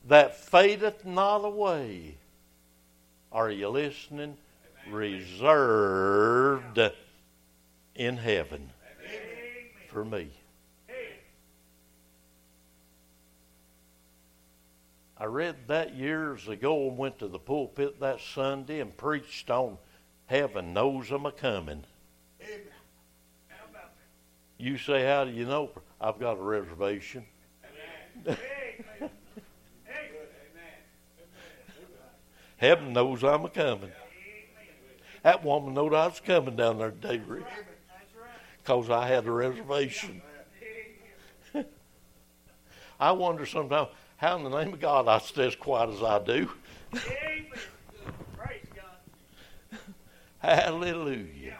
[0.06, 2.14] that fadeth not away.
[3.32, 4.36] Are you listening?
[4.86, 4.94] Amen.
[4.94, 6.78] Reserved
[7.96, 8.70] in heaven
[9.02, 9.66] Amen.
[9.88, 10.28] for me.
[15.24, 19.78] I read that years ago and went to the pulpit that Sunday and preached on
[20.26, 21.84] heaven knows I'm a coming.
[24.58, 25.70] You say, How do you know?
[25.98, 27.24] I've got a reservation.
[32.58, 33.92] Heaven knows I'm a coming.
[35.22, 37.46] That woman knowed I was coming down there today, Rick,
[38.62, 40.20] because I had a reservation.
[43.00, 43.88] I wonder sometimes
[44.24, 46.50] how in the name of God I stay as quiet as I do.
[50.38, 51.58] Hallelujah.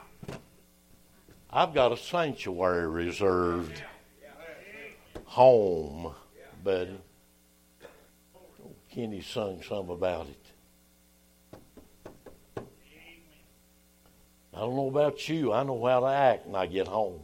[1.51, 3.83] I've got a sanctuary reserved.
[5.27, 6.15] Home,
[6.63, 6.99] buddy.
[8.91, 10.47] Kenny sung some about it.
[14.55, 15.53] I don't know about you.
[15.53, 17.21] I know how to act when I get home.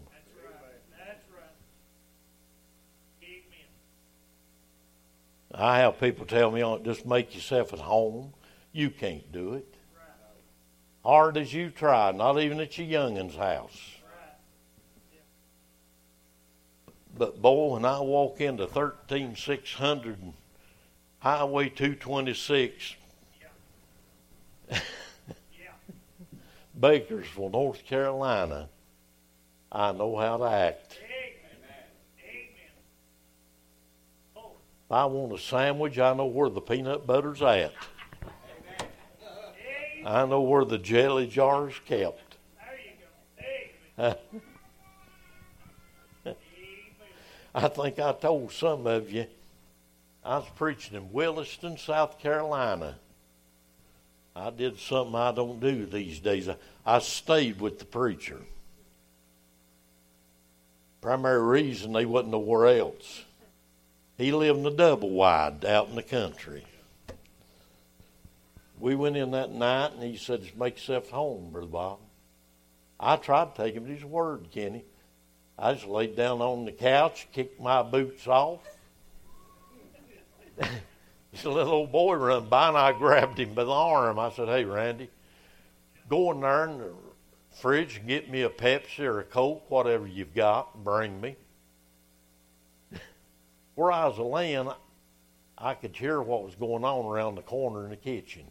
[5.54, 8.32] I have people tell me, oh, just make yourself at home.
[8.72, 9.74] You can't do it.
[11.04, 13.78] Hard as you try, not even at your youngin's house.
[17.16, 20.18] But boy, when I walk into 13600
[21.18, 22.94] Highway 226,
[26.80, 28.68] Bakersville, North Carolina,
[29.72, 30.98] I know how to act.
[34.90, 37.72] I want a sandwich, I know where the peanut butter's at.
[40.04, 42.36] I know where the jelly jar's kept.
[47.54, 49.26] I think I told some of you
[50.24, 52.96] I was preaching in Williston, South Carolina.
[54.34, 56.48] I did something I don't do these days.
[56.48, 58.38] I, I stayed with the preacher.
[61.00, 63.24] Primary reason they wasn't nowhere else.
[64.20, 66.66] He lived in a double wide out in the country.
[68.78, 72.00] We went in that night and he said, Just make yourself home, Brother Bob.
[72.98, 74.84] I tried to take him at his word, Kenny.
[75.58, 78.60] I just laid down on the couch, kicked my boots off.
[80.58, 84.18] this little old boy run by and I grabbed him by the arm.
[84.18, 85.08] I said, Hey, Randy,
[86.10, 86.92] go in there in the
[87.58, 91.36] fridge and get me a Pepsi or a Coke, whatever you've got, and bring me
[93.80, 94.68] where I was laying,
[95.56, 98.42] I could hear what was going on around the corner in the kitchen.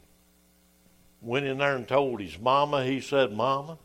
[1.22, 2.84] Went in there and told his mama.
[2.84, 3.78] He said, Mama,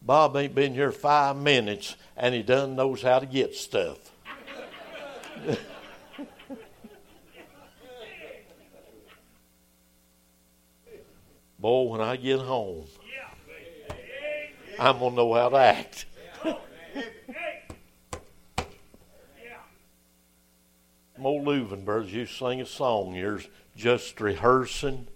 [0.00, 3.98] Bob ain't been here five minutes and he done knows how to get stuff.
[11.58, 12.86] Boy, when I get home,
[14.78, 16.06] I'm going to know how to act.
[21.18, 23.14] Mo Leuven brothers you sing a song.
[23.14, 23.42] You're
[23.76, 25.06] just rehearsing.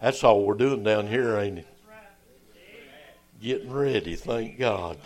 [0.00, 1.66] That's all we're doing down here, ain't it?
[3.40, 4.98] Getting ready, thank God.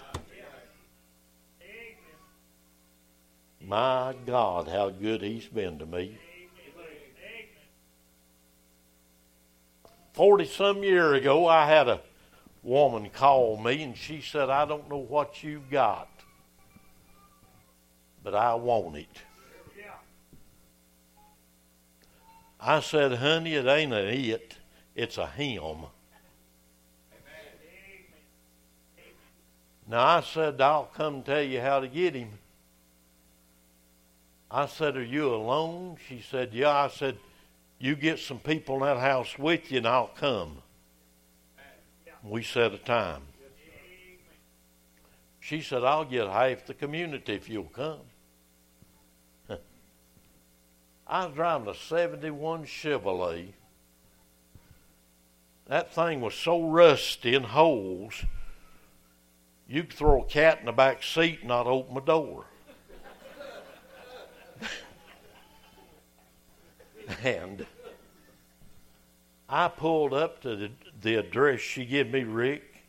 [3.60, 6.18] My God, how good He's been to me.
[10.12, 12.00] Forty some year ago, I had a
[12.62, 16.08] woman call me and she said, I don't know what you've got,
[18.24, 19.22] but I want it.
[22.60, 24.56] I said, honey, it ain't an it,
[24.94, 25.86] it's a him.
[29.86, 32.30] Now I said, I'll come tell you how to get him.
[34.50, 35.96] I said, Are you alone?
[36.08, 36.70] She said, Yeah.
[36.70, 37.16] I said,
[37.78, 40.58] You get some people in that house with you and I'll come.
[42.22, 43.22] We set a time.
[45.40, 48.00] She said, I'll get half the community if you'll come.
[51.08, 53.52] I was driving a 71 Chevrolet.
[55.66, 58.24] That thing was so rusty in holes,
[59.66, 62.44] you could throw a cat in the back seat and not open the door.
[67.22, 67.66] and
[69.48, 72.82] I pulled up to the, the address she gave me, Rick,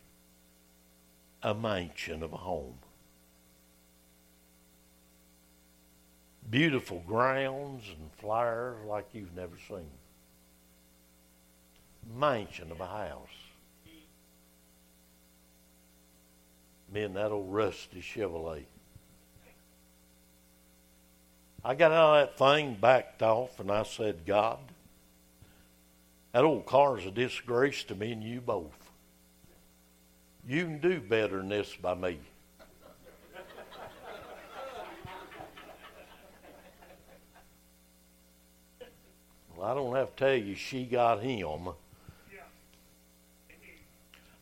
[1.42, 2.78] a mansion of a home.
[6.50, 9.90] Beautiful grounds and flowers like you've never seen.
[12.18, 13.28] Mansion of a house.
[16.92, 18.64] Me and that old rusty Chevrolet.
[21.64, 24.58] I got out of that thing, backed off, and I said, God,
[26.32, 28.90] that old car's a disgrace to me and you both.
[30.48, 32.18] You can do better than this by me.
[39.60, 41.68] Well, I don't have to tell you, she got him.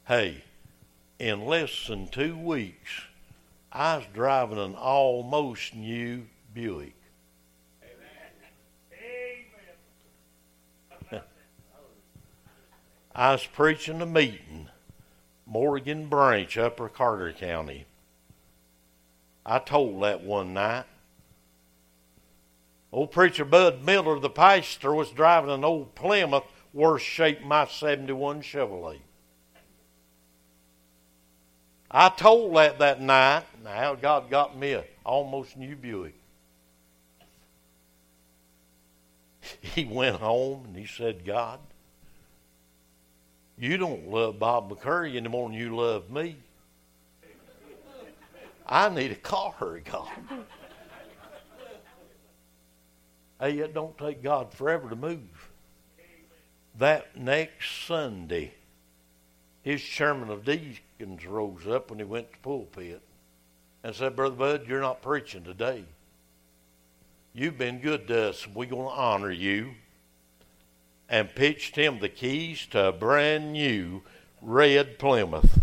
[0.07, 0.45] Hey,
[1.19, 3.03] in less than two weeks,
[3.73, 6.95] I was driving an almost new Buick.
[13.13, 14.69] I was preaching a meeting,
[15.45, 17.87] Morgan Branch, Upper Carter County.
[19.45, 20.85] I told that one night.
[22.91, 28.43] Old preacher Bud Miller, the pastor, was driving an old Plymouth, worse shape my 71
[28.43, 29.01] Chevrolet.
[31.91, 33.45] I told that that night.
[33.65, 36.15] Now God got me a almost new Buick.
[39.61, 41.59] He went home and he said, God,
[43.59, 46.37] you don't love Bob McCurry any more than you love me.
[48.67, 50.09] I need a car, God.
[53.41, 55.51] Hey, it don't take God forever to move.
[56.79, 58.55] That next Sunday,
[59.63, 63.03] his chairman of deacons rose up when he went to pulpit
[63.83, 65.85] and said, Brother Bud, you're not preaching today.
[67.33, 68.47] You've been good to us.
[68.49, 69.75] We're going to honor you.
[71.09, 74.03] And pitched him the keys to a brand new
[74.43, 75.61] red Plymouth.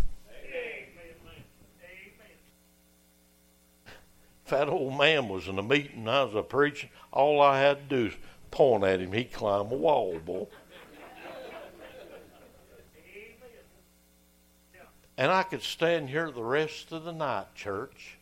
[4.45, 7.89] If that old man was in a meeting, I was a preaching, all I had
[7.89, 8.13] to do is
[8.51, 9.11] point at him.
[9.11, 10.45] He'd climb a wall, boy.
[15.17, 18.17] And I could stand here the rest of the night, church,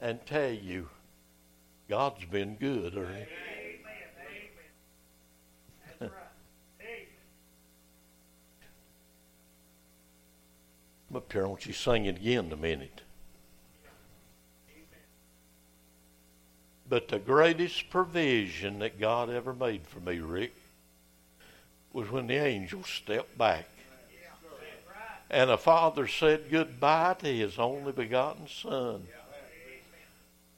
[0.00, 0.88] and tell you,
[1.88, 3.26] God's been good, Ernie.
[11.14, 13.02] Up here, won't you sing it again a minute?
[16.88, 20.54] But the greatest provision that God ever made for me, Rick,
[21.92, 23.68] was when the angel stepped back.
[25.30, 29.06] And a father said goodbye to his only begotten son.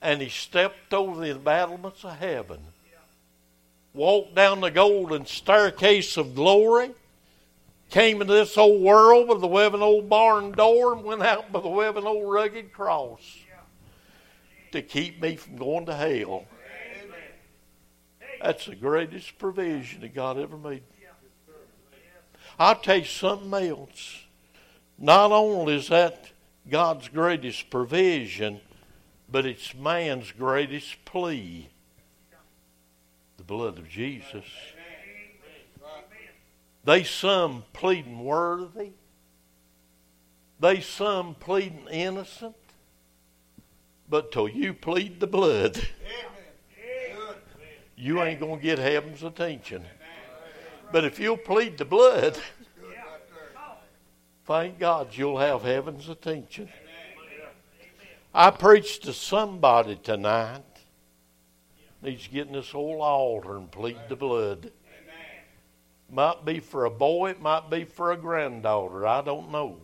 [0.01, 2.61] And he stepped over the battlements of heaven,
[3.93, 6.93] walked down the golden staircase of glory,
[7.91, 11.61] came into this old world with the webbing old barn door, and went out by
[11.61, 13.21] the webbing old rugged cross
[14.73, 16.45] to keep me from going to hell.
[18.43, 20.83] That's the greatest provision that God ever made.
[22.59, 24.25] I'll tell you something else.
[24.99, 26.31] Not only is that
[26.69, 28.61] God's greatest provision,
[29.31, 31.71] but it's man's greatest plea
[33.41, 34.45] the blood of Jesus.
[36.85, 38.91] They some pleading worthy,
[40.59, 42.55] they some pleading innocent,
[44.11, 45.81] but till you plead the blood,
[47.97, 49.85] you ain't going to get heaven's attention.
[50.93, 52.37] But if you'll plead the blood,
[54.45, 56.69] thank God you'll have heaven's attention.
[58.35, 60.65] I preached to somebody tonight
[62.03, 64.73] needs to get in this whole altar and plead the blood.
[66.11, 69.07] Might be for a boy, it might be for a granddaughter.
[69.07, 69.79] I don't know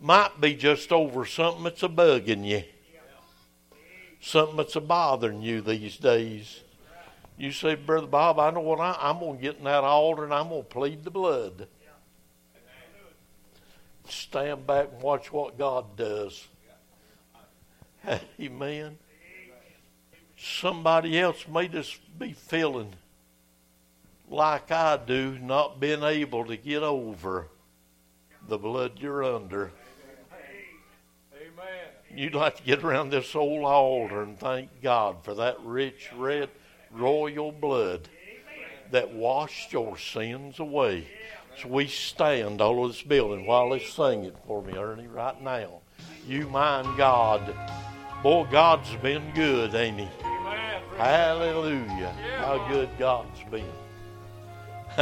[0.00, 2.62] might be just over something that's a bugging you,
[4.20, 6.60] something that's a bothering you these days.
[7.36, 10.24] You say, Brother Bob, I know what I, I'm going to get in that altar
[10.24, 11.68] and I'm going to plead the blood.
[14.08, 16.46] Stand back and watch what God does.
[18.40, 18.98] Amen.
[20.36, 22.92] Somebody else may just be feeling
[24.28, 27.48] like I do, not being able to get over
[28.48, 29.72] the blood you're under.
[32.14, 36.50] You'd like to get around this old altar and thank God for that rich red
[36.90, 38.08] royal blood
[38.90, 41.06] that washed your sins away.
[41.60, 45.40] So we stand all over this building while they sing it for me, Ernie, right
[45.40, 45.80] now.
[46.26, 47.54] You mind God.
[48.22, 50.08] Boy, God's been good, ain't he?
[50.96, 52.14] Hallelujah.
[52.38, 53.64] How good God's been.